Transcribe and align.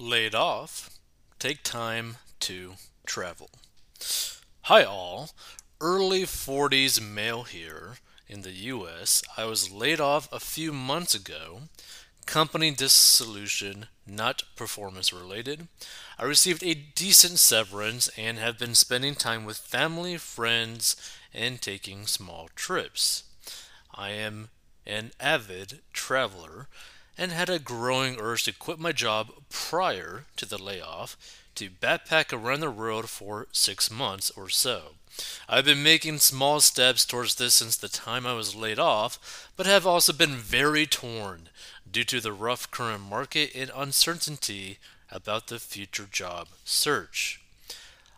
laid 0.00 0.34
off, 0.34 0.90
take 1.38 1.62
time 1.62 2.16
to 2.40 2.74
travel. 3.06 3.50
Hi, 4.62 4.82
all. 4.82 5.30
Early 5.80 6.22
40s 6.22 7.00
male 7.00 7.42
here 7.42 7.96
in 8.26 8.42
the 8.42 8.52
US. 8.52 9.22
I 9.36 9.44
was 9.44 9.70
laid 9.70 10.00
off 10.00 10.32
a 10.32 10.40
few 10.40 10.72
months 10.72 11.14
ago. 11.14 11.62
Company 12.26 12.70
dissolution, 12.70 13.86
not 14.06 14.42
performance 14.56 15.12
related. 15.12 15.68
I 16.18 16.24
received 16.24 16.62
a 16.62 16.74
decent 16.74 17.38
severance 17.38 18.08
and 18.16 18.38
have 18.38 18.58
been 18.58 18.74
spending 18.74 19.14
time 19.14 19.44
with 19.44 19.58
family, 19.58 20.16
friends, 20.16 20.96
and 21.34 21.60
taking 21.60 22.06
small 22.06 22.48
trips. 22.54 23.24
I 23.94 24.10
am 24.10 24.50
an 24.86 25.10
avid 25.20 25.80
traveler 25.92 26.68
and 27.20 27.32
had 27.32 27.50
a 27.50 27.58
growing 27.58 28.18
urge 28.18 28.44
to 28.44 28.52
quit 28.52 28.78
my 28.78 28.92
job 28.92 29.30
prior 29.50 30.24
to 30.36 30.46
the 30.46 30.56
layoff 30.56 31.18
to 31.54 31.68
backpack 31.68 32.32
around 32.32 32.60
the 32.60 32.70
world 32.70 33.10
for 33.10 33.46
six 33.52 33.90
months 33.90 34.30
or 34.30 34.48
so. 34.48 34.94
I've 35.46 35.66
been 35.66 35.82
making 35.82 36.20
small 36.20 36.60
steps 36.60 37.04
towards 37.04 37.34
this 37.34 37.52
since 37.52 37.76
the 37.76 37.90
time 37.90 38.26
I 38.26 38.32
was 38.32 38.54
laid 38.54 38.78
off, 38.78 39.50
but 39.54 39.66
have 39.66 39.86
also 39.86 40.14
been 40.14 40.36
very 40.36 40.86
torn 40.86 41.50
due 41.92 42.04
to 42.04 42.22
the 42.22 42.32
rough 42.32 42.70
current 42.70 43.02
market 43.02 43.50
and 43.54 43.70
uncertainty 43.76 44.78
about 45.12 45.48
the 45.48 45.58
future 45.58 46.08
job 46.10 46.48
search. 46.64 47.42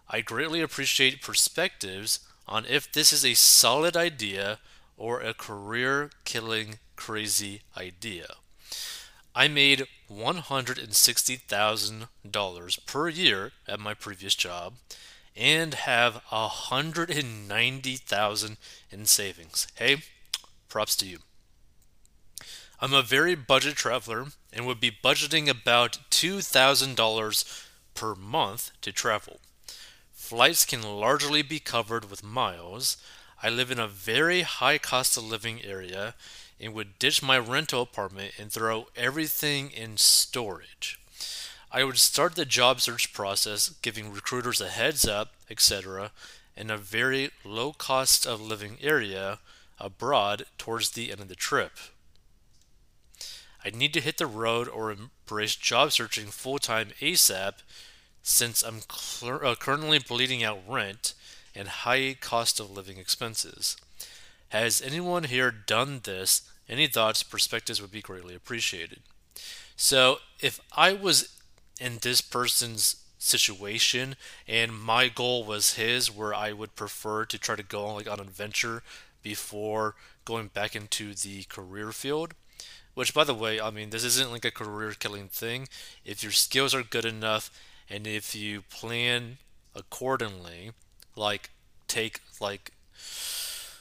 I 0.09 0.21
greatly 0.21 0.60
appreciate 0.60 1.23
perspectives 1.23 2.21
on 2.46 2.66
if 2.66 2.93
this 2.93 3.12
is 3.12 3.24
a 3.24 3.34
solid 3.34 3.96
idea 3.96 4.60
or 4.96 5.21
a 5.21 5.34
career 5.34 6.10
killing 6.24 6.79
crazy 6.95 7.62
idea. 7.77 8.37
I 9.35 9.49
made 9.49 9.87
$160,000 10.11 12.87
per 12.87 13.09
year 13.09 13.53
at 13.67 13.81
my 13.81 13.95
previous 13.95 14.35
job 14.35 14.74
and 15.35 15.73
have 15.73 16.21
190,000 16.29 18.57
in 18.91 19.07
savings. 19.07 19.66
Hey, 19.74 20.02
props 20.69 20.95
to 20.97 21.07
you. 21.07 21.21
I'm 22.79 22.93
a 22.93 23.01
very 23.01 23.35
budget 23.35 23.77
traveler 23.77 24.27
and 24.52 24.66
would 24.66 24.80
be 24.80 24.91
budgeting 24.91 25.49
about 25.49 25.99
$2,000 26.11 27.67
per 27.95 28.15
month 28.15 28.73
to 28.83 28.93
travel. 28.93 29.41
Flights 30.13 30.67
can 30.67 30.83
largely 30.83 31.41
be 31.43 31.59
covered 31.59 32.11
with 32.11 32.23
miles. 32.23 32.99
I 33.43 33.49
live 33.49 33.71
in 33.71 33.79
a 33.79 33.89
very 33.89 34.43
high 34.43 34.77
cost 34.79 35.17
of 35.17 35.24
living 35.24 35.65
area 35.65 36.15
and 36.63 36.73
would 36.73 36.99
ditch 36.99 37.23
my 37.23 37.37
rental 37.37 37.82
apartment 37.82 38.35
and 38.38 38.52
throw 38.52 38.87
everything 38.96 39.71
in 39.71 39.96
storage. 39.96 40.99
I 41.73 41.82
would 41.82 41.99
start 41.99 42.37
the 42.37 42.45
job 42.45 42.80
search 42.80 43.13
process, 43.13 43.71
giving 43.82 44.13
recruiters 44.13 44.60
a 44.60 44.68
heads 44.68 45.07
up, 45.07 45.33
etc., 45.51 46.13
in 46.57 46.71
a 46.71 46.77
very 46.77 47.30
low 47.45 47.73
cost 47.73 48.27
of 48.27 48.40
living 48.40 48.77
area 48.80 49.38
abroad 49.80 50.45
towards 50.59 50.90
the 50.90 51.10
end 51.10 51.21
of 51.21 51.29
the 51.29 51.35
trip. 51.35 51.73
I 53.65 53.71
need 53.71 53.93
to 53.95 54.01
hit 54.01 54.18
the 54.18 54.27
road 54.27 54.68
or 54.68 54.93
embrace 54.93 55.57
job 55.57 55.93
searching 55.93 56.27
full 56.27 56.59
time 56.59 56.90
ASAP 57.01 57.55
since 58.23 58.63
I'm 58.63 58.80
cl- 58.80 59.45
uh, 59.45 59.55
currently 59.57 59.99
bleeding 59.99 60.45
out 60.45 60.60
rent 60.68 61.15
and 61.55 61.68
high 61.68 62.16
cost 62.21 62.60
of 62.60 62.71
living 62.71 62.99
expenses. 62.99 63.77
Has 64.50 64.83
anyone 64.83 65.25
here 65.25 65.50
done 65.50 66.00
this 66.05 66.43
any 66.72 66.87
thoughts, 66.87 67.22
perspectives 67.22 67.81
would 67.81 67.92
be 67.92 68.00
greatly 68.00 68.34
appreciated. 68.34 69.00
So, 69.76 70.19
if 70.41 70.60
I 70.76 70.92
was 70.92 71.38
in 71.81 71.98
this 72.00 72.20
person's 72.20 72.97
situation 73.19 74.16
and 74.48 74.72
my 74.72 75.09
goal 75.09 75.44
was 75.44 75.75
his, 75.75 76.10
where 76.10 76.34
I 76.34 76.53
would 76.53 76.75
prefer 76.75 77.25
to 77.26 77.38
try 77.38 77.56
to 77.56 77.62
go 77.62 77.87
on 77.87 77.97
like 77.97 78.10
on 78.10 78.20
an 78.20 78.26
adventure 78.26 78.82
before 79.22 79.94
going 80.25 80.49
back 80.49 80.75
into 80.75 81.15
the 81.15 81.44
career 81.44 81.93
field, 81.93 82.34
which 82.94 83.15
by 83.15 83.25
the 83.25 83.34
way, 83.34 83.61
I 83.61 83.71
mean 83.71 83.91
this 83.91 84.05
isn't 84.05 84.32
like 84.32 84.44
a 84.44 84.50
career 84.50 84.93
killing 84.99 85.28
thing. 85.28 85.69
If 86.05 86.22
your 86.22 86.32
skills 86.32 86.75
are 86.75 86.82
good 86.82 87.05
enough 87.05 87.50
and 87.88 88.06
if 88.06 88.34
you 88.34 88.62
plan 88.62 89.38
accordingly, 89.75 90.72
like 91.15 91.50
take 91.87 92.21
like 92.41 92.72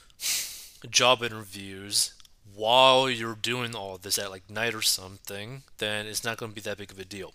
job 0.89 1.23
interviews 1.23 2.13
while 2.55 3.09
you're 3.09 3.35
doing 3.35 3.75
all 3.75 3.97
this 3.97 4.17
at 4.17 4.31
like 4.31 4.49
night 4.49 4.73
or 4.73 4.81
something, 4.81 5.63
then 5.77 6.05
it's 6.05 6.23
not 6.23 6.37
going 6.37 6.51
to 6.51 6.55
be 6.55 6.61
that 6.61 6.77
big 6.77 6.91
of 6.91 6.99
a 6.99 7.05
deal. 7.05 7.33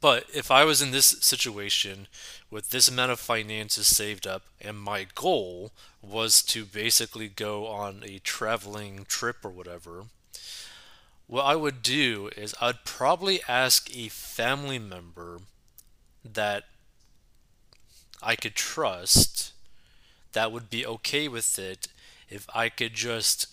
But 0.00 0.24
if 0.32 0.50
I 0.50 0.64
was 0.64 0.80
in 0.80 0.90
this 0.90 1.06
situation 1.20 2.08
with 2.50 2.70
this 2.70 2.88
amount 2.88 3.12
of 3.12 3.20
finances 3.20 3.86
saved 3.86 4.26
up 4.26 4.42
and 4.60 4.78
my 4.78 5.06
goal 5.14 5.70
was 6.00 6.42
to 6.44 6.64
basically 6.64 7.28
go 7.28 7.66
on 7.66 8.02
a 8.04 8.18
traveling 8.18 9.04
trip 9.06 9.44
or 9.44 9.50
whatever, 9.50 10.04
what 11.26 11.44
I 11.44 11.56
would 11.56 11.82
do 11.82 12.30
is 12.36 12.54
I'd 12.60 12.84
probably 12.84 13.40
ask 13.48 13.94
a 13.94 14.08
family 14.08 14.78
member 14.78 15.40
that 16.24 16.64
I 18.22 18.36
could 18.36 18.54
trust 18.54 19.52
that 20.32 20.52
would 20.52 20.70
be 20.70 20.86
okay 20.86 21.28
with 21.28 21.58
it 21.58 21.88
if 22.28 22.46
I 22.54 22.68
could 22.68 22.94
just 22.94 23.46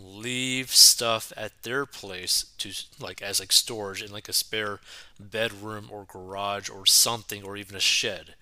leave 0.00 0.70
stuff 0.70 1.32
at 1.36 1.62
their 1.62 1.86
place 1.86 2.46
to 2.58 2.72
like 3.00 3.22
as 3.22 3.40
like 3.40 3.52
storage 3.52 4.02
in 4.02 4.12
like 4.12 4.28
a 4.28 4.32
spare 4.32 4.80
bedroom 5.18 5.88
or 5.90 6.04
garage 6.04 6.68
or 6.68 6.86
something 6.86 7.42
or 7.42 7.56
even 7.56 7.76
a 7.76 7.80
shed 7.80 8.34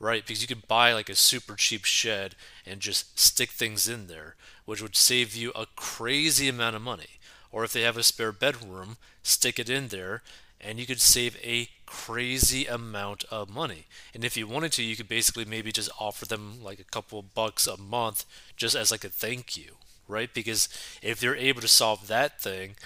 right? 0.00 0.26
Because 0.26 0.42
you 0.42 0.48
could 0.48 0.66
buy 0.68 0.92
like 0.92 1.08
a 1.08 1.14
super 1.14 1.54
cheap 1.54 1.84
shed 1.84 2.34
and 2.66 2.80
just 2.80 3.18
stick 3.18 3.50
things 3.50 3.88
in 3.88 4.06
there 4.06 4.34
which 4.64 4.82
would 4.82 4.96
save 4.96 5.34
you 5.34 5.52
a 5.54 5.66
crazy 5.76 6.48
amount 6.48 6.76
of 6.76 6.82
money. 6.82 7.18
Or 7.52 7.64
if 7.64 7.72
they 7.72 7.82
have 7.82 7.96
a 7.96 8.02
spare 8.02 8.32
bedroom 8.32 8.96
stick 9.22 9.58
it 9.58 9.70
in 9.70 9.88
there 9.88 10.22
and 10.60 10.78
you 10.78 10.86
could 10.86 11.00
save 11.00 11.36
a 11.44 11.68
crazy 11.86 12.66
amount 12.66 13.24
of 13.30 13.50
money. 13.50 13.86
And 14.14 14.24
if 14.24 14.36
you 14.36 14.46
wanted 14.46 14.72
to, 14.72 14.82
you 14.82 14.96
could 14.96 15.08
basically 15.08 15.44
maybe 15.44 15.70
just 15.72 15.90
offer 16.00 16.24
them 16.24 16.62
like 16.62 16.80
a 16.80 16.84
couple 16.84 17.22
bucks 17.22 17.66
a 17.66 17.76
month 17.76 18.24
just 18.56 18.74
as 18.74 18.90
like 18.90 19.04
a 19.04 19.08
thank 19.08 19.56
you 19.56 19.76
right? 20.08 20.32
Because 20.32 20.68
if 21.02 21.20
they're 21.20 21.36
able 21.36 21.60
to 21.60 21.68
solve 21.68 22.06
that 22.08 22.40
thing, 22.40 22.76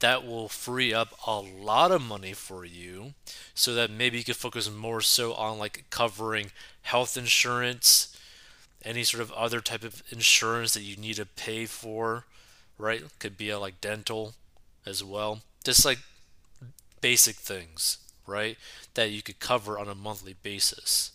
that 0.00 0.26
will 0.26 0.48
free 0.48 0.92
up 0.92 1.14
a 1.26 1.40
lot 1.40 1.90
of 1.90 2.02
money 2.02 2.32
for 2.32 2.64
you 2.64 3.14
so 3.54 3.74
that 3.74 3.90
maybe 3.90 4.18
you 4.18 4.24
could 4.24 4.36
focus 4.36 4.70
more 4.70 5.00
so 5.00 5.32
on 5.34 5.58
like 5.58 5.84
covering 5.90 6.50
health 6.82 7.16
insurance 7.16 8.12
any 8.84 9.02
sort 9.02 9.22
of 9.22 9.32
other 9.32 9.60
type 9.60 9.82
of 9.82 10.02
insurance 10.10 10.74
that 10.74 10.82
you 10.82 10.96
need 10.96 11.16
to 11.16 11.26
pay 11.26 11.66
for 11.66 12.24
right? 12.78 13.02
Could 13.18 13.38
be 13.38 13.48
a, 13.48 13.58
like 13.58 13.80
dental 13.80 14.34
as 14.84 15.02
well. 15.02 15.40
Just 15.64 15.84
like 15.84 15.98
basic 17.00 17.36
things 17.36 17.98
right? 18.26 18.58
That 18.94 19.10
you 19.10 19.22
could 19.22 19.40
cover 19.40 19.78
on 19.78 19.88
a 19.88 19.94
monthly 19.94 20.34
basis. 20.42 21.12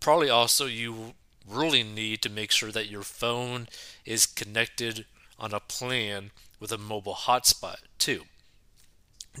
Probably 0.00 0.28
also 0.30 0.66
you 0.66 1.14
really 1.48 1.82
need 1.82 2.22
to 2.22 2.30
make 2.30 2.50
sure 2.50 2.70
that 2.72 2.90
your 2.90 3.02
phone 3.02 3.68
is 4.04 4.26
connected 4.26 5.06
on 5.38 5.52
a 5.52 5.60
plan 5.60 6.30
with 6.60 6.72
a 6.72 6.78
mobile 6.78 7.14
hotspot 7.14 7.76
too. 7.98 8.22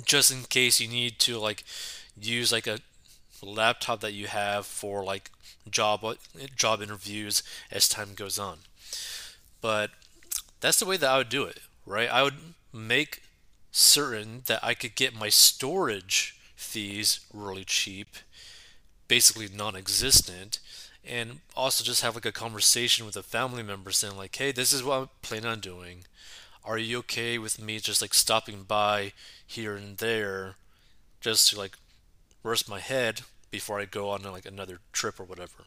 Just 0.04 0.30
in 0.30 0.42
case 0.42 0.80
you 0.80 0.88
need 0.88 1.18
to 1.20 1.38
like 1.38 1.64
use 2.20 2.52
like 2.52 2.66
a 2.66 2.80
laptop 3.42 4.00
that 4.00 4.12
you 4.12 4.26
have 4.26 4.66
for 4.66 5.04
like 5.04 5.30
job 5.70 6.04
uh, 6.04 6.14
job 6.56 6.82
interviews 6.82 7.42
as 7.70 7.88
time 7.88 8.14
goes 8.14 8.38
on. 8.38 8.58
But 9.60 9.90
that's 10.60 10.78
the 10.78 10.86
way 10.86 10.96
that 10.96 11.10
I 11.10 11.18
would 11.18 11.28
do 11.28 11.44
it, 11.44 11.60
right? 11.86 12.10
I 12.10 12.22
would 12.22 12.36
make 12.72 13.22
certain 13.70 14.42
that 14.46 14.62
I 14.62 14.74
could 14.74 14.94
get 14.94 15.14
my 15.14 15.28
storage 15.28 16.36
fees 16.54 17.20
really 17.32 17.64
cheap, 17.64 18.16
basically 19.08 19.48
non-existent, 19.54 20.58
and 21.06 21.40
also 21.56 21.84
just 21.84 22.02
have 22.02 22.14
like 22.14 22.24
a 22.24 22.32
conversation 22.32 23.06
with 23.06 23.16
a 23.16 23.22
family 23.22 23.62
member 23.62 23.90
saying 23.90 24.16
like 24.16 24.34
hey 24.36 24.52
this 24.52 24.72
is 24.72 24.82
what 24.82 24.98
i'm 24.98 25.08
planning 25.22 25.46
on 25.46 25.60
doing. 25.60 26.04
Are 26.64 26.78
you 26.78 26.98
okay 27.00 27.36
with 27.36 27.60
me 27.60 27.78
just 27.78 28.00
like 28.00 28.14
stopping 28.14 28.62
by 28.62 29.12
here 29.46 29.76
and 29.76 29.98
there 29.98 30.54
just 31.20 31.50
to 31.50 31.58
like 31.58 31.76
rest 32.42 32.68
my 32.68 32.80
head 32.80 33.22
before 33.50 33.80
i 33.80 33.84
go 33.84 34.10
on 34.10 34.22
like 34.22 34.46
another 34.46 34.78
trip 34.92 35.20
or 35.20 35.24
whatever? 35.24 35.64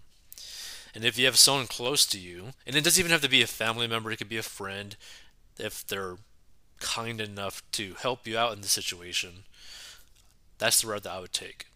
And 0.96 1.06
if 1.06 1.18
you 1.18 1.26
have 1.26 1.38
someone 1.38 1.68
close 1.68 2.06
to 2.08 2.20
you 2.20 2.54
and 2.66 2.76
it 2.76 2.84
doesn't 2.84 3.00
even 3.00 3.12
have 3.12 3.22
to 3.22 3.30
be 3.30 3.42
a 3.44 3.48
family 3.48 3.88
member 3.88 4.12
it 4.12 4.18
could 4.18 4.30
be 4.30 4.38
a 4.38 4.44
friend 4.44 4.96
if 5.60 5.86
they're 5.86 6.18
kind 6.80 7.22
enough 7.22 7.64
to 7.74 7.96
help 7.96 8.28
you 8.28 8.38
out 8.38 8.54
in 8.54 8.62
the 8.62 8.68
situation 8.68 9.44
that's 10.58 10.82
the 10.82 10.88
route 10.88 11.04
that 11.04 11.12
i 11.12 11.20
would 11.20 11.34
take. 11.34 11.68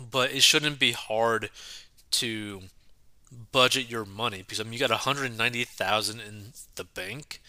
But 0.00 0.32
it 0.32 0.42
shouldn't 0.42 0.78
be 0.78 0.92
hard 0.92 1.50
to 2.20 2.62
budget 3.52 3.90
your 3.90 4.04
money 4.04 4.38
because 4.38 4.60
I 4.60 4.64
mean 4.64 4.74
you 4.74 4.78
got 4.78 4.90
190,000 4.90 6.20
in 6.20 6.52
the 6.76 6.84
bank 6.84 7.40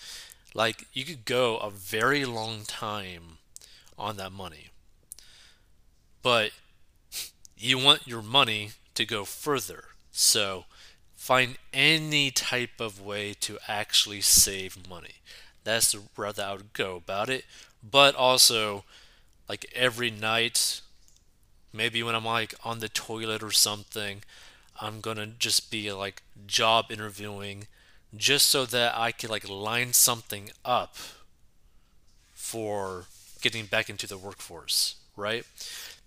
like 0.54 0.88
you 0.94 1.06
could 1.06 1.26
go 1.26 1.58
a 1.58 1.70
very 1.70 2.26
long 2.26 2.64
time 2.66 3.38
on 3.98 4.18
that 4.18 4.32
money 4.32 4.70
but 6.26 6.52
you 7.58 7.78
want 7.78 8.08
your 8.08 8.22
money 8.22 8.72
to 8.96 9.06
go 9.06 9.26
further. 9.26 9.86
So 10.12 10.66
find 11.16 11.58
any 11.74 12.32
type 12.32 12.80
of 12.80 13.00
way 13.02 13.34
to 13.42 13.58
actually 13.68 14.22
save 14.22 14.90
money. 14.90 15.16
That's 15.64 15.92
the 15.92 16.02
route 16.18 16.38
that 16.38 16.48
I 16.48 16.54
would 16.54 16.74
go 16.74 16.96
about 16.96 17.30
it. 17.30 17.46
But 17.84 18.16
also, 18.16 18.86
like 19.48 19.72
every 19.76 20.10
night, 20.10 20.82
maybe 21.72 22.02
when 22.04 22.16
I'm 22.16 22.26
like 22.26 22.56
on 22.64 22.80
the 22.80 22.90
toilet 22.90 23.44
or 23.44 23.52
something, 23.52 24.24
I'm 24.82 25.02
gonna 25.02 25.28
just 25.28 25.72
be 25.72 25.92
like 25.92 26.24
job 26.48 26.92
interviewing 26.92 27.68
just 28.16 28.48
so 28.50 28.66
that 28.66 28.98
I 28.98 29.12
can 29.12 29.30
like 29.30 29.48
line 29.48 29.94
something 29.94 30.52
up 30.64 30.96
for 32.34 33.06
getting 33.42 33.66
back 33.66 33.90
into 33.90 34.08
the 34.08 34.18
workforce, 34.18 34.96
right? 35.16 35.46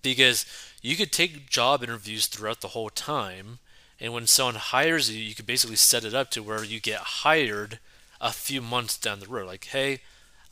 Because 0.02 0.46
you 0.82 0.96
could 0.96 1.12
take 1.12 1.50
job 1.50 1.82
interviews 1.82 2.26
throughout 2.26 2.60
the 2.60 2.68
whole 2.68 2.90
time, 2.90 3.58
and 4.00 4.12
when 4.12 4.26
someone 4.26 4.54
hires 4.54 5.10
you, 5.10 5.22
you 5.22 5.34
could 5.34 5.46
basically 5.46 5.76
set 5.76 6.04
it 6.04 6.14
up 6.14 6.30
to 6.30 6.42
where 6.42 6.64
you 6.64 6.80
get 6.80 7.00
hired 7.00 7.78
a 8.20 8.32
few 8.32 8.60
months 8.60 8.96
down 8.96 9.20
the 9.20 9.26
road. 9.26 9.46
Like, 9.46 9.64
hey, 9.66 10.00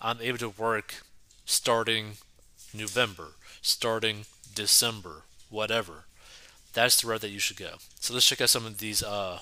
I'm 0.00 0.18
able 0.20 0.38
to 0.38 0.48
work 0.48 1.02
starting 1.44 2.12
November, 2.74 3.28
starting 3.62 4.26
December, 4.54 5.22
whatever. 5.48 6.04
That's 6.76 7.00
the 7.00 7.08
route 7.08 7.22
that 7.22 7.30
you 7.30 7.38
should 7.38 7.56
go. 7.56 7.76
So 8.00 8.12
let's 8.12 8.26
check 8.26 8.42
out 8.42 8.50
some 8.50 8.66
of 8.66 8.76
these 8.76 9.02
uh, 9.02 9.38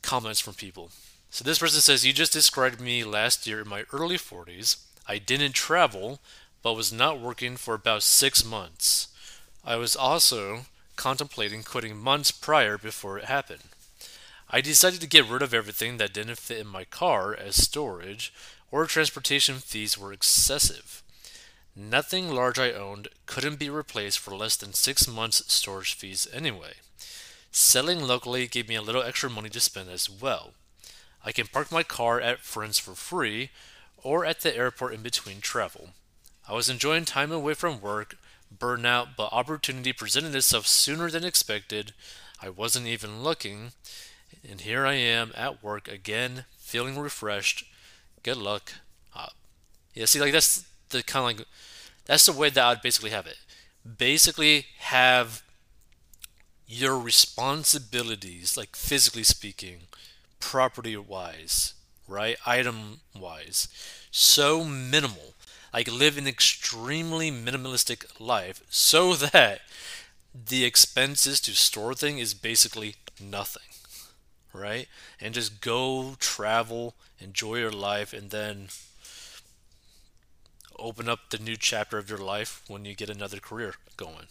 comments 0.00 0.38
from 0.38 0.54
people. 0.54 0.90
So 1.30 1.42
this 1.42 1.58
person 1.58 1.80
says, 1.80 2.06
You 2.06 2.12
just 2.12 2.32
described 2.32 2.80
me 2.80 3.02
last 3.02 3.44
year 3.44 3.60
in 3.60 3.68
my 3.68 3.82
early 3.92 4.16
40s. 4.16 4.76
I 5.08 5.18
didn't 5.18 5.54
travel, 5.54 6.20
but 6.62 6.74
was 6.74 6.92
not 6.92 7.18
working 7.18 7.56
for 7.56 7.74
about 7.74 8.04
six 8.04 8.44
months. 8.44 9.08
I 9.64 9.74
was 9.74 9.96
also 9.96 10.66
contemplating 10.94 11.64
quitting 11.64 11.98
months 11.98 12.30
prior 12.30 12.78
before 12.78 13.18
it 13.18 13.24
happened. 13.24 13.64
I 14.48 14.60
decided 14.60 15.00
to 15.00 15.08
get 15.08 15.28
rid 15.28 15.42
of 15.42 15.52
everything 15.52 15.96
that 15.96 16.14
didn't 16.14 16.38
fit 16.38 16.60
in 16.60 16.68
my 16.68 16.84
car 16.84 17.34
as 17.34 17.60
storage, 17.60 18.32
or 18.70 18.86
transportation 18.86 19.56
fees 19.56 19.98
were 19.98 20.12
excessive. 20.12 21.02
Nothing 21.74 22.30
large 22.30 22.58
I 22.58 22.72
owned 22.72 23.08
couldn't 23.24 23.58
be 23.58 23.70
replaced 23.70 24.18
for 24.18 24.36
less 24.36 24.56
than 24.56 24.74
six 24.74 25.08
months' 25.08 25.52
storage 25.52 25.94
fees 25.94 26.28
anyway. 26.32 26.74
Selling 27.50 28.00
locally 28.00 28.46
gave 28.46 28.68
me 28.68 28.74
a 28.74 28.82
little 28.82 29.02
extra 29.02 29.30
money 29.30 29.48
to 29.50 29.60
spend 29.60 29.88
as 29.88 30.08
well. 30.10 30.52
I 31.24 31.32
can 31.32 31.46
park 31.46 31.72
my 31.72 31.82
car 31.82 32.20
at 32.20 32.40
friends 32.40 32.78
for 32.78 32.94
free 32.94 33.50
or 34.02 34.24
at 34.24 34.40
the 34.40 34.54
airport 34.54 34.94
in 34.94 35.02
between 35.02 35.40
travel. 35.40 35.90
I 36.48 36.52
was 36.54 36.68
enjoying 36.68 37.04
time 37.04 37.32
away 37.32 37.54
from 37.54 37.80
work, 37.80 38.16
burnout, 38.54 39.10
but 39.16 39.32
opportunity 39.32 39.92
presented 39.92 40.34
itself 40.34 40.66
sooner 40.66 41.10
than 41.10 41.24
expected. 41.24 41.94
I 42.42 42.48
wasn't 42.50 42.86
even 42.86 43.22
looking, 43.22 43.72
and 44.48 44.60
here 44.60 44.84
I 44.84 44.94
am 44.94 45.32
at 45.36 45.62
work 45.62 45.88
again, 45.88 46.44
feeling 46.58 46.98
refreshed. 46.98 47.64
Good 48.22 48.36
luck. 48.36 48.72
Uh, 49.14 49.28
yeah, 49.94 50.06
see, 50.06 50.20
like 50.20 50.32
that's 50.32 50.64
the 50.92 51.02
kind 51.02 51.32
of 51.32 51.38
like 51.38 51.48
that's 52.06 52.26
the 52.26 52.32
way 52.32 52.50
that 52.50 52.64
I'd 52.64 52.82
basically 52.82 53.10
have 53.10 53.26
it. 53.26 53.38
Basically, 53.98 54.66
have 54.78 55.42
your 56.66 56.98
responsibilities, 56.98 58.56
like 58.56 58.76
physically 58.76 59.24
speaking, 59.24 59.80
property 60.40 60.96
wise, 60.96 61.74
right, 62.08 62.36
item 62.46 63.00
wise, 63.18 63.68
so 64.10 64.64
minimal 64.64 65.34
like 65.72 65.90
live 65.90 66.18
an 66.18 66.26
extremely 66.26 67.30
minimalistic 67.30 68.04
life 68.20 68.62
so 68.68 69.14
that 69.32 69.60
the 70.34 70.64
expenses 70.64 71.40
to 71.40 71.52
store 71.54 71.94
thing 71.94 72.18
is 72.18 72.34
basically 72.34 72.96
nothing 73.20 73.62
right 74.52 74.88
and 75.20 75.34
just 75.34 75.60
go 75.60 76.14
travel 76.18 76.94
enjoy 77.20 77.56
your 77.56 77.70
life 77.72 78.12
and 78.12 78.30
then 78.30 78.68
open 80.78 81.08
up 81.08 81.30
the 81.30 81.38
new 81.38 81.56
chapter 81.56 81.98
of 81.98 82.08
your 82.08 82.18
life 82.18 82.62
when 82.68 82.84
you 82.84 82.94
get 82.94 83.10
another 83.10 83.38
career 83.38 83.74
going 83.96 84.26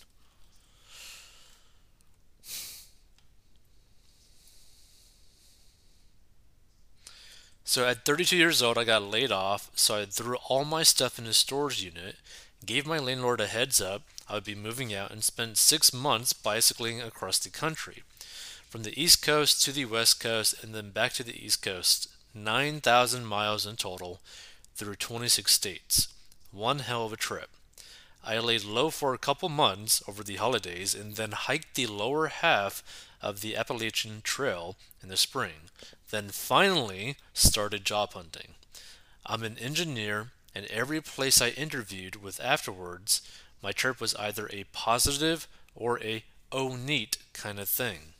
So 7.63 7.87
at 7.87 8.03
32 8.03 8.35
years 8.35 8.61
old, 8.61 8.77
I 8.77 8.83
got 8.83 9.01
laid 9.01 9.31
off, 9.31 9.71
so 9.75 10.01
I 10.01 10.03
threw 10.03 10.35
all 10.49 10.65
my 10.65 10.83
stuff 10.83 11.17
in 11.17 11.25
a 11.25 11.31
storage 11.31 11.81
unit, 11.81 12.17
gave 12.65 12.85
my 12.85 12.99
landlord 12.99 13.39
a 13.39 13.47
heads 13.47 13.79
up 13.79 14.01
I 14.31 14.35
would 14.35 14.43
be 14.45 14.55
moving 14.55 14.93
out, 14.93 15.11
and 15.11 15.21
spent 15.21 15.57
six 15.57 15.93
months 15.93 16.31
bicycling 16.31 17.01
across 17.01 17.37
the 17.37 17.49
country. 17.49 18.03
From 18.69 18.83
the 18.83 18.97
East 18.97 19.21
Coast 19.21 19.61
to 19.65 19.73
the 19.73 19.83
West 19.83 20.21
Coast 20.21 20.55
and 20.63 20.73
then 20.73 20.91
back 20.91 21.11
to 21.13 21.23
the 21.23 21.45
East 21.45 21.61
Coast, 21.61 22.07
9,000 22.33 23.25
miles 23.25 23.65
in 23.65 23.75
total 23.75 24.21
through 24.73 24.95
26 24.95 25.51
states. 25.51 26.07
One 26.51 26.79
hell 26.79 27.05
of 27.05 27.13
a 27.13 27.17
trip. 27.17 27.49
I 28.23 28.37
laid 28.39 28.63
low 28.63 28.89
for 28.89 29.13
a 29.13 29.17
couple 29.17 29.49
months 29.49 30.03
over 30.07 30.23
the 30.23 30.35
holidays 30.35 30.93
and 30.93 31.15
then 31.15 31.31
hiked 31.31 31.75
the 31.75 31.87
lower 31.87 32.27
half 32.27 32.83
of 33.21 33.41
the 33.41 33.55
Appalachian 33.55 34.21
Trail 34.23 34.75
in 35.01 35.09
the 35.09 35.17
spring 35.17 35.69
then 36.11 36.29
finally 36.29 37.15
started 37.33 37.83
job 37.83 38.13
hunting. 38.13 38.55
I'm 39.25 39.43
an 39.43 39.57
engineer, 39.57 40.31
and 40.53 40.65
every 40.67 41.01
place 41.01 41.41
I 41.41 41.49
interviewed 41.49 42.21
with 42.21 42.39
afterwards, 42.39 43.21
my 43.63 43.71
trip 43.71 43.99
was 43.99 44.15
either 44.15 44.49
a 44.51 44.65
positive 44.65 45.47
or 45.73 46.01
a 46.03 46.23
oh 46.51 46.75
neat 46.75 47.17
kind 47.33 47.59
of 47.59 47.69
thing. 47.69 48.13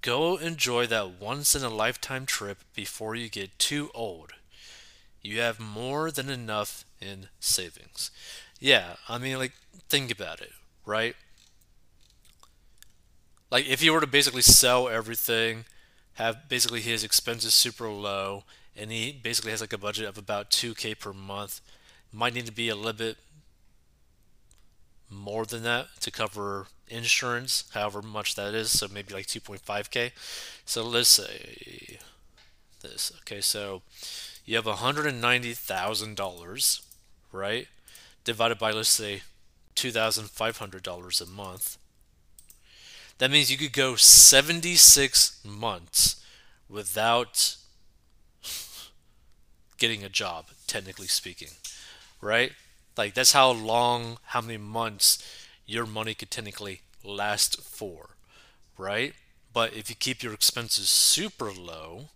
Go 0.00 0.36
enjoy 0.36 0.86
that 0.86 1.20
once 1.20 1.54
in 1.54 1.62
a 1.62 1.68
lifetime 1.68 2.26
trip 2.26 2.58
before 2.74 3.14
you 3.14 3.28
get 3.28 3.58
too 3.58 3.90
old. 3.94 4.32
You 5.22 5.40
have 5.40 5.60
more 5.60 6.10
than 6.10 6.28
enough 6.28 6.84
in 7.00 7.28
savings. 7.40 8.10
Yeah, 8.58 8.94
I 9.08 9.18
mean, 9.18 9.38
like, 9.38 9.52
think 9.88 10.10
about 10.10 10.40
it, 10.40 10.52
right? 10.84 11.14
Like, 13.50 13.66
if 13.66 13.82
you 13.82 13.92
were 13.92 14.00
to 14.00 14.06
basically 14.06 14.42
sell 14.42 14.88
everything 14.88 15.64
have 16.14 16.48
basically 16.48 16.80
his 16.80 17.04
expenses 17.04 17.54
super 17.54 17.88
low, 17.88 18.44
and 18.76 18.90
he 18.90 19.12
basically 19.12 19.50
has 19.50 19.60
like 19.60 19.72
a 19.72 19.78
budget 19.78 20.06
of 20.06 20.18
about 20.18 20.50
2k 20.50 20.98
per 20.98 21.12
month. 21.12 21.60
Might 22.12 22.34
need 22.34 22.46
to 22.46 22.52
be 22.52 22.68
a 22.68 22.76
little 22.76 22.92
bit 22.92 23.16
more 25.08 25.44
than 25.44 25.62
that 25.62 25.86
to 26.00 26.10
cover 26.10 26.66
insurance, 26.88 27.64
however 27.72 28.02
much 28.02 28.34
that 28.34 28.54
is. 28.54 28.70
So 28.78 28.88
maybe 28.92 29.14
like 29.14 29.26
2.5k. 29.26 30.12
So 30.64 30.84
let's 30.84 31.08
say 31.08 31.98
this. 32.82 33.12
Okay, 33.20 33.40
so 33.40 33.82
you 34.44 34.56
have 34.56 34.64
$190,000, 34.64 36.82
right? 37.32 37.68
Divided 38.24 38.58
by 38.58 38.72
let's 38.72 38.88
say 38.88 39.22
$2,500 39.76 41.20
a 41.20 41.26
month. 41.26 41.78
That 43.18 43.30
means 43.30 43.50
you 43.50 43.58
could 43.58 43.72
go 43.72 43.96
76 43.96 45.40
months 45.44 46.24
without 46.68 47.56
getting 49.78 50.04
a 50.04 50.08
job, 50.08 50.46
technically 50.66 51.06
speaking, 51.06 51.50
right? 52.20 52.52
Like, 52.96 53.14
that's 53.14 53.32
how 53.32 53.50
long, 53.50 54.18
how 54.26 54.40
many 54.40 54.58
months 54.58 55.18
your 55.66 55.86
money 55.86 56.14
could 56.14 56.30
technically 56.30 56.82
last 57.04 57.60
for, 57.60 58.10
right? 58.78 59.14
But 59.52 59.74
if 59.74 59.90
you 59.90 59.96
keep 59.96 60.22
your 60.22 60.32
expenses 60.32 60.88
super 60.88 61.52
low, 61.52 62.08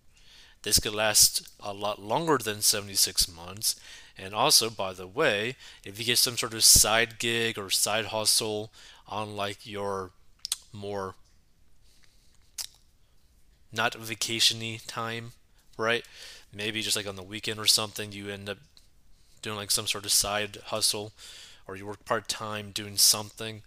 this 0.66 0.80
could 0.80 0.96
last 0.96 1.46
a 1.60 1.72
lot 1.72 2.02
longer 2.02 2.38
than 2.38 2.60
76 2.60 3.32
months. 3.32 3.76
And 4.18 4.34
also, 4.34 4.68
by 4.68 4.94
the 4.94 5.06
way, 5.06 5.54
if 5.84 5.96
you 5.96 6.04
get 6.04 6.18
some 6.18 6.36
sort 6.36 6.54
of 6.54 6.64
side 6.64 7.20
gig 7.20 7.56
or 7.56 7.70
side 7.70 8.06
hustle 8.06 8.72
on 9.06 9.36
like 9.36 9.64
your 9.64 10.10
more 10.72 11.14
not 13.72 13.92
vacationy 13.92 14.84
time, 14.88 15.34
right? 15.78 16.04
Maybe 16.52 16.82
just 16.82 16.96
like 16.96 17.06
on 17.06 17.14
the 17.14 17.22
weekend 17.22 17.60
or 17.60 17.66
something, 17.66 18.10
you 18.10 18.28
end 18.28 18.48
up 18.48 18.58
doing 19.42 19.54
like 19.54 19.70
some 19.70 19.86
sort 19.86 20.04
of 20.04 20.10
side 20.10 20.58
hustle, 20.64 21.12
or 21.68 21.76
you 21.76 21.86
work 21.86 22.04
part 22.04 22.26
time 22.26 22.72
doing 22.72 22.96
something. 22.96 23.62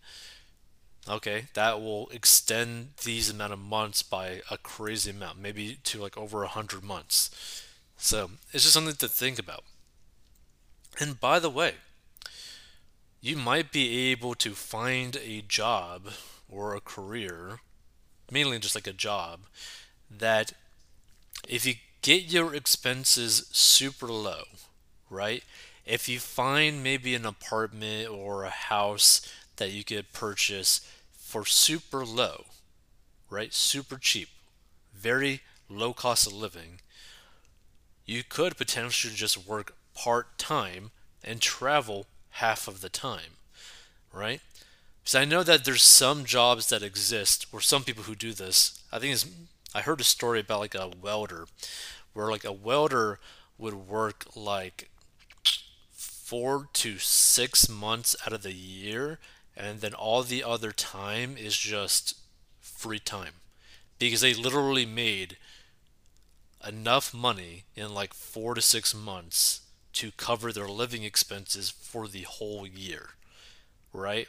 Okay, 1.09 1.47
that 1.55 1.81
will 1.81 2.07
extend 2.09 2.89
these 3.03 3.31
amount 3.31 3.51
of 3.51 3.57
months 3.57 4.03
by 4.03 4.41
a 4.51 4.59
crazy 4.59 5.09
amount, 5.09 5.39
maybe 5.39 5.79
to 5.85 5.99
like 5.99 6.15
over 6.15 6.43
a 6.43 6.47
hundred 6.47 6.83
months. 6.83 7.65
So 7.97 8.31
it's 8.53 8.63
just 8.63 8.75
something 8.75 8.95
to 8.95 9.07
think 9.07 9.39
about. 9.39 9.63
And 10.99 11.19
by 11.19 11.39
the 11.39 11.49
way, 11.49 11.75
you 13.21 13.35
might 13.35 13.71
be 13.71 14.11
able 14.11 14.35
to 14.35 14.51
find 14.51 15.17
a 15.17 15.41
job 15.41 16.11
or 16.47 16.75
a 16.75 16.81
career, 16.81 17.61
mainly 18.31 18.59
just 18.59 18.75
like 18.75 18.87
a 18.87 18.93
job, 18.93 19.41
that 20.11 20.53
if 21.47 21.65
you 21.65 21.75
get 22.03 22.31
your 22.31 22.53
expenses 22.53 23.47
super 23.51 24.07
low, 24.07 24.43
right, 25.09 25.43
if 25.85 26.07
you 26.07 26.19
find 26.19 26.83
maybe 26.83 27.15
an 27.15 27.25
apartment 27.25 28.09
or 28.09 28.43
a 28.43 28.49
house 28.49 29.21
that 29.55 29.71
you 29.71 29.83
could 29.83 30.13
purchase 30.13 30.81
for 31.29 31.45
super 31.45 32.03
low, 32.03 32.45
right? 33.29 33.53
Super 33.53 33.99
cheap, 33.99 34.29
very 34.95 35.41
low 35.69 35.93
cost 35.93 36.25
of 36.25 36.33
living, 36.33 36.81
you 38.03 38.23
could 38.27 38.57
potentially 38.57 39.13
just 39.13 39.47
work 39.47 39.75
part 39.93 40.39
time 40.39 40.89
and 41.23 41.39
travel 41.39 42.07
half 42.31 42.67
of 42.67 42.81
the 42.81 42.89
time, 42.89 43.37
right? 44.11 44.41
Because 45.03 45.13
I 45.13 45.25
know 45.25 45.43
that 45.43 45.65
there's 45.65 45.83
some 45.83 46.25
jobs 46.25 46.69
that 46.69 46.81
exist, 46.81 47.45
or 47.53 47.61
some 47.61 47.83
people 47.83 48.05
who 48.05 48.15
do 48.15 48.33
this. 48.33 48.81
I 48.91 48.97
think 48.97 49.13
it's, 49.13 49.27
I 49.75 49.81
heard 49.81 50.01
a 50.01 50.05
story 50.05 50.39
about 50.39 50.61
like 50.61 50.73
a 50.73 50.89
welder, 50.99 51.45
where 52.13 52.31
like 52.31 52.43
a 52.43 52.51
welder 52.51 53.19
would 53.59 53.75
work 53.75 54.25
like 54.35 54.89
four 55.91 56.69
to 56.73 56.97
six 56.97 57.69
months 57.69 58.15
out 58.25 58.33
of 58.33 58.41
the 58.41 58.53
year, 58.53 59.19
and 59.59 59.81
then 59.81 59.93
all 59.93 60.23
the 60.23 60.43
other 60.43 60.71
time 60.71 61.35
is 61.37 61.57
just 61.57 62.17
free 62.61 62.99
time 62.99 63.33
because 63.99 64.21
they 64.21 64.33
literally 64.33 64.85
made 64.85 65.37
enough 66.65 67.13
money 67.13 67.65
in 67.75 67.93
like 67.93 68.13
four 68.13 68.55
to 68.55 68.61
six 68.61 68.95
months 68.95 69.61
to 69.91 70.11
cover 70.11 70.53
their 70.53 70.69
living 70.69 71.03
expenses 71.03 71.69
for 71.69 72.07
the 72.07 72.21
whole 72.21 72.65
year, 72.65 73.11
right? 73.91 74.27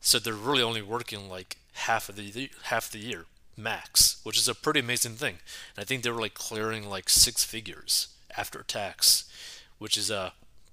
So 0.00 0.18
they're 0.18 0.32
really 0.32 0.62
only 0.62 0.82
working 0.82 1.28
like 1.28 1.58
half 1.74 2.08
of 2.08 2.16
the 2.16 2.50
half 2.64 2.90
the 2.90 2.98
year 2.98 3.26
max, 3.56 4.20
which 4.22 4.38
is 4.38 4.48
a 4.48 4.54
pretty 4.54 4.80
amazing 4.80 5.14
thing. 5.14 5.38
And 5.76 5.82
I 5.82 5.84
think 5.84 6.02
they 6.02 6.10
were 6.10 6.20
like 6.20 6.34
clearing 6.34 6.88
like 6.88 7.10
six 7.10 7.44
figures 7.44 8.08
after 8.36 8.62
tax, 8.62 9.30
which 9.78 9.98
is 9.98 10.10
uh 10.10 10.30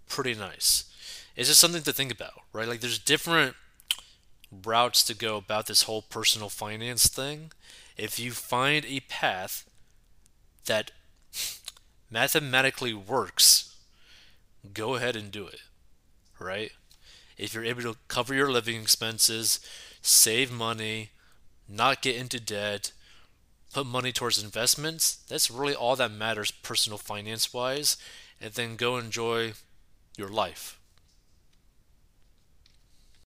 pretty 0.08 0.34
nice. 0.34 0.86
It's 1.36 1.50
just 1.50 1.60
something 1.60 1.84
to 1.84 1.92
think 1.92 2.14
about, 2.14 2.42
right? 2.54 2.68
Like 2.68 2.80
there's 2.80 3.00
different 3.00 3.56
routes 4.52 5.04
to 5.04 5.14
go 5.14 5.38
about 5.38 5.68
this 5.68 5.84
whole 5.84 6.02
personal 6.02 6.50
finance 6.50 7.08
thing. 7.08 7.52
If 7.98 8.20
you 8.20 8.32
find 8.32 8.86
a 8.86 9.00
path 9.02 9.70
that 10.66 10.92
mathematically 12.10 12.94
works, 12.94 13.76
go 14.74 14.96
ahead 14.96 15.16
and 15.16 15.32
do 15.32 15.48
it, 15.48 15.62
right? 16.40 16.72
If 17.38 17.54
you're 17.54 17.66
able 17.66 17.82
to 17.84 17.98
cover 18.08 18.34
your 18.34 18.52
living 18.52 18.82
expenses, 18.82 19.60
save 20.02 20.52
money, 20.52 21.10
not 21.68 22.02
get 22.02 22.16
into 22.16 22.40
debt, 22.40 22.92
put 23.74 23.86
money 23.86 24.12
towards 24.12 24.42
investments, 24.42 25.18
that's 25.28 25.52
really 25.52 25.76
all 25.76 25.96
that 25.98 26.12
matters 26.12 26.52
personal 26.52 26.98
finance 26.98 27.54
wise, 27.54 27.98
and 28.40 28.54
then 28.54 28.76
go 28.76 28.98
enjoy 28.98 29.54
your 30.18 30.30
life, 30.30 30.80